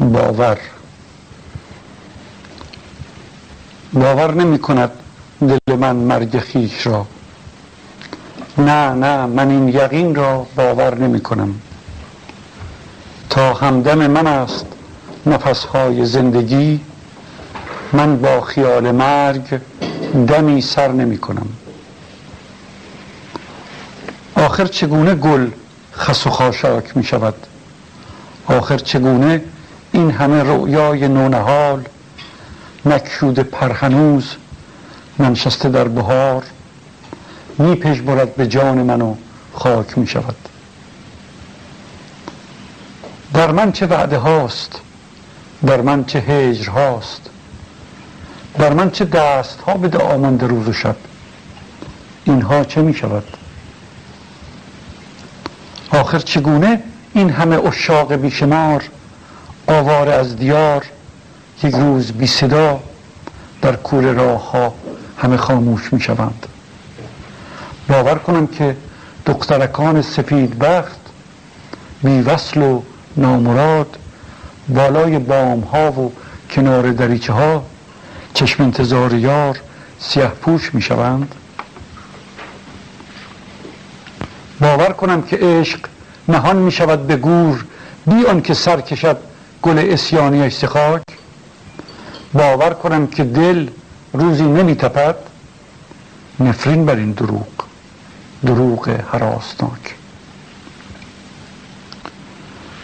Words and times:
باور. 0.00 0.58
باور 3.92 4.34
نمی 4.34 4.58
کند 4.58 4.90
دل 5.40 5.76
من 5.76 5.96
مرگ 5.96 6.38
خیش 6.38 6.86
را. 6.86 7.06
نه 8.58 8.90
نه 8.94 9.26
من 9.26 9.50
این 9.50 9.68
یقین 9.68 10.14
را 10.14 10.46
باور 10.56 10.94
نمی 10.98 11.20
کنم. 11.20 11.54
تا 13.30 13.54
همدم 13.54 14.06
من 14.06 14.26
است 14.26 14.66
نفسهای 15.26 16.06
زندگی 16.06 16.80
من 17.92 18.16
با 18.16 18.40
خیال 18.40 18.90
مرگ 18.90 19.60
دمی 20.26 20.60
سر 20.60 20.92
نمی 20.92 21.18
کنم. 21.18 21.46
آخر 24.34 24.66
چگونه 24.66 25.14
گل 25.14 25.50
خس 25.92 26.26
و 26.26 26.30
خاشاک 26.30 26.96
می 26.96 27.04
شود؟ 27.04 27.34
آخر 28.46 28.78
چگونه 28.78 29.42
این 29.92 30.10
همه 30.10 30.42
رؤیای 30.42 31.08
نونهال 31.08 31.84
نکشود 32.86 33.38
پرهنوز 33.38 34.36
منشسته 35.18 35.68
در 35.68 35.88
بهار 35.88 36.42
می 37.58 37.74
برد 37.76 38.34
به 38.36 38.46
جان 38.46 38.82
من 38.82 39.02
و 39.02 39.14
خاک 39.54 39.98
می 39.98 40.06
شود. 40.06 40.36
در 43.34 43.52
من 43.52 43.72
چه 43.72 43.86
وعده 43.86 44.18
هاست؟ 44.18 44.80
در 45.66 45.80
من 45.80 46.04
چه 46.04 46.18
هجر 46.18 46.70
هاست؟ 46.70 47.30
در 48.58 48.72
من 48.72 48.90
چه 48.90 49.04
دست 49.04 49.60
ها 49.60 49.74
به 49.74 49.98
آمانده 49.98 50.46
روز 50.46 50.68
و 50.68 50.72
شب؟ 50.72 50.96
اینها 52.24 52.64
چه 52.64 52.82
می 52.82 52.94
شود؟ 52.94 53.24
آخر 55.90 56.18
چگونه 56.18 56.82
این 57.14 57.30
همه 57.30 57.66
اشاق 57.66 58.12
بیشمار 58.14 58.84
آوار 59.72 60.08
از 60.08 60.36
دیار 60.36 60.86
یک 61.62 61.74
روز 61.74 62.12
بی 62.12 62.26
صدا 62.26 62.80
در 63.62 63.76
کور 63.76 64.02
راه 64.02 64.50
ها 64.50 64.74
همه 65.18 65.36
خاموش 65.36 65.92
می 65.92 66.00
شوند 66.00 66.46
باور 67.88 68.14
کنم 68.14 68.46
که 68.46 68.76
دخترکان 69.26 70.02
سفید 70.02 70.58
بخت 70.58 71.00
بی 72.02 72.20
وصل 72.20 72.62
و 72.62 72.82
نامراد 73.16 73.96
بالای 74.68 75.18
بام 75.18 75.60
ها 75.60 75.92
و 75.92 76.12
کنار 76.50 76.90
دریچه 76.90 77.32
ها 77.32 77.64
چشم 78.34 78.62
انتظار 78.62 79.14
یار 79.14 79.60
سیه 79.98 80.26
پوش 80.26 80.74
می 80.74 80.82
شوند 80.82 81.34
باور 84.60 84.92
کنم 84.92 85.22
که 85.22 85.36
عشق 85.36 85.80
نهان 86.28 86.56
می 86.56 86.72
شود 86.72 87.06
به 87.06 87.16
گور 87.16 87.64
بی 88.06 88.26
آن 88.26 88.40
که 88.40 88.54
سر 88.54 88.80
کشد 88.80 89.31
گل 89.62 89.78
اسیانی 89.78 90.50
خاک 90.50 91.02
باور 92.32 92.70
کنم 92.70 93.06
که 93.06 93.24
دل 93.24 93.68
روزی 94.12 94.42
نمی 94.42 94.74
تپد. 94.74 95.16
نفرین 96.40 96.86
بر 96.86 96.96
این 96.96 97.12
دروغ. 97.12 97.46
دروغ 98.46 98.88
حراسناک 98.88 99.94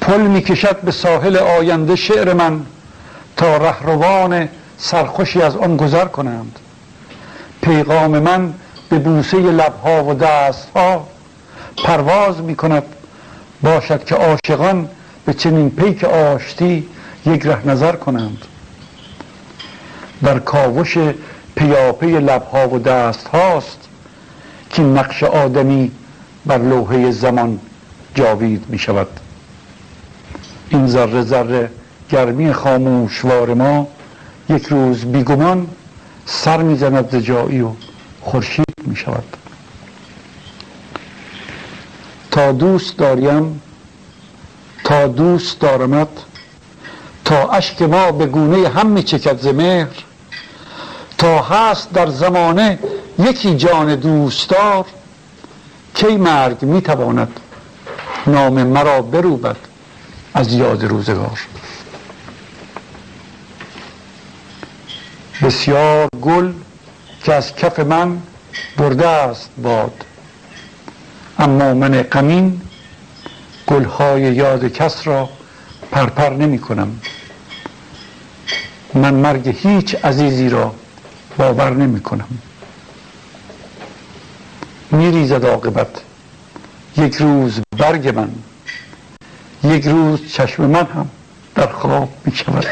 پل 0.00 0.20
می 0.20 0.42
کشد 0.42 0.80
به 0.80 0.90
ساحل 0.90 1.36
آینده 1.36 1.96
شعر 1.96 2.32
من 2.32 2.66
تا 3.36 3.56
رهروان 3.56 4.48
سرخوشی 4.78 5.42
از 5.42 5.56
آن 5.56 5.76
گذر 5.76 6.04
کنند. 6.04 6.58
پیغام 7.62 8.18
من 8.18 8.54
به 8.88 8.98
بوسه 8.98 9.36
لبها 9.36 10.04
و 10.04 10.14
دستها 10.14 11.08
پرواز 11.84 12.40
می 12.40 12.56
کند. 12.56 12.82
باشد 13.62 14.04
که 14.04 14.14
عاشقان 14.14 14.88
به 15.30 15.34
چنین 15.34 15.70
پیک 15.70 16.04
آشتی 16.04 16.88
یک 17.26 17.46
ره 17.46 17.68
نظر 17.68 17.96
کنند. 17.96 18.38
در 20.22 20.38
کاوش 20.38 20.98
پیاپی 21.54 22.06
لبها 22.06 22.68
و 22.68 22.78
دست 22.78 23.28
هاست 23.28 23.78
که 24.70 24.82
نقش 24.82 25.22
آدمی 25.22 25.90
بر 26.46 26.58
لوحه 26.58 27.10
زمان 27.10 27.60
جاوید 28.14 28.64
می 28.68 28.78
شود. 28.78 29.08
این 30.70 30.86
ذره 30.86 31.22
ذره 31.22 31.70
گرمی 32.10 32.52
خاموشوار 32.52 33.54
ما 33.54 33.88
یک 34.48 34.66
روز 34.66 35.04
بیگمان 35.04 35.66
سر 36.26 36.62
می‌زند 36.62 37.18
جایی 37.18 37.60
و 37.60 37.70
خورشید 38.20 38.74
می 38.86 38.96
شود. 38.96 39.36
تا 42.30 42.52
دوست 42.52 42.98
داریم 42.98 43.62
تا 44.90 45.06
دوست 45.06 45.60
دارمت 45.60 46.08
تا 47.24 47.50
اشک 47.50 47.82
ما 47.82 48.12
به 48.12 48.26
گونه 48.26 48.68
هم 48.68 48.86
می 48.86 49.02
چکد 49.02 49.48
مهر 49.48 50.04
تا 51.18 51.42
هست 51.42 51.92
در 51.92 52.08
زمانه 52.08 52.78
یکی 53.18 53.56
جان 53.56 53.96
دوستدار 53.96 54.84
کی 55.94 56.16
مرگ 56.16 56.62
می 56.62 56.80
تواند 56.80 57.40
نام 58.26 58.62
مرا 58.62 59.02
بروبد 59.02 59.56
از 60.34 60.52
یاد 60.52 60.84
روزگار؟ 60.84 61.40
بسیار 65.42 66.08
گل 66.22 66.52
که 67.24 67.34
از 67.34 67.54
کف 67.54 67.78
من 67.78 68.18
برده 68.78 69.08
است 69.08 69.50
باد 69.62 70.04
اما 71.38 71.74
من 71.74 72.02
غمین 72.02 72.60
گلهای 73.70 74.22
یاد 74.22 74.64
کس 74.72 75.06
را 75.06 75.28
پرپر 75.90 76.30
نمی 76.30 76.58
کنم. 76.58 77.00
من 78.94 79.14
مرگ 79.14 79.48
هیچ 79.48 79.94
عزیزی 79.94 80.48
را 80.48 80.74
باور 81.38 81.70
نمی 81.70 82.00
کنم. 82.00 82.28
می 84.90 85.10
ریزد 85.10 85.44
عاقبت. 85.44 86.00
یک 86.96 87.14
روز 87.14 87.60
برگ 87.78 88.08
من. 88.08 88.30
یک 89.64 89.86
روز 89.86 90.32
چشم 90.32 90.66
من 90.66 90.86
هم 90.86 91.08
در 91.54 91.66
خواب 91.66 92.12
می 92.24 92.36
شود. 92.36 92.66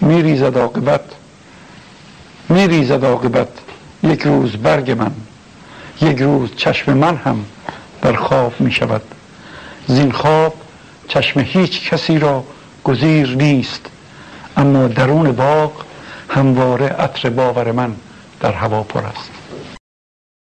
می 0.00 0.22
ریزد 0.22 0.58
عاقبت. 0.58 1.04
می 2.48 2.68
ریزد 2.68 3.04
عاقبت. 3.04 3.48
یک 4.02 4.22
روز 4.22 4.52
برگ 4.56 4.90
من. 4.90 5.12
یک 6.02 6.18
روز 6.18 6.50
چشم 6.56 6.92
من 6.92 7.16
هم 7.16 7.44
در 8.02 8.12
خواب 8.12 8.60
می 8.60 8.72
شود. 8.72 9.02
زین 9.86 10.12
خواب 10.12 10.54
چشم 11.08 11.40
هیچ 11.40 11.90
کسی 11.90 12.18
را 12.18 12.44
گزیر 12.84 13.36
نیست. 13.36 13.86
اما 14.56 14.86
درون 14.86 15.32
باغ 15.32 15.72
همواره 16.28 16.86
عطر 16.86 17.30
باور 17.30 17.72
من 17.72 17.96
در 18.40 18.52
هوا 18.52 18.82
پر 18.82 19.00
است. 19.00 19.41